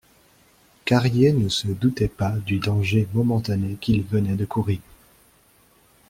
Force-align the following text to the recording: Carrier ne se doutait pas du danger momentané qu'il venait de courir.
Carrier 0.83 1.31
ne 1.31 1.47
se 1.47 1.67
doutait 1.67 2.07
pas 2.07 2.31
du 2.31 2.57
danger 2.57 3.07
momentané 3.13 3.75
qu'il 3.79 4.01
venait 4.01 4.33
de 4.35 4.45
courir. 4.45 4.79